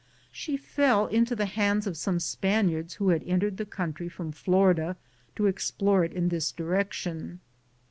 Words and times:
She 0.31 0.57
fell 0.57 1.05
into 1.05 1.35
the 1.35 1.45
hands 1.45 1.85
of 1.85 1.95
some 1.95 2.19
Spaniards 2.19 2.95
who 2.95 3.09
had 3.09 3.21
entered 3.23 3.57
the 3.57 3.67
country 3.67 4.09
from 4.09 4.31
Florida 4.31 4.97
to 5.35 5.45
explore 5.45 6.03
it 6.03 6.11
in 6.13 6.27
tins 6.31 6.51
direction. 6.51 7.39